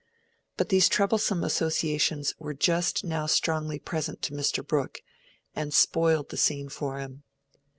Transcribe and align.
But 0.57 0.69
these 0.69 0.89
troublesome 0.89 1.43
associations 1.43 2.33
were 2.39 2.55
just 2.55 3.03
now 3.03 3.27
strongly 3.27 3.77
present 3.77 4.23
to 4.23 4.33
Mr. 4.33 4.65
Brooke, 4.67 5.03
and 5.55 5.71
spoiled 5.75 6.29
the 6.29 6.37
scene 6.37 6.69
for 6.69 6.97
him. 6.97 7.21